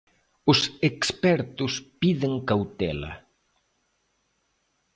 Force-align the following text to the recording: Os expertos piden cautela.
Os 0.51 0.59
expertos 0.89 1.73
piden 1.99 2.33
cautela. 2.49 3.11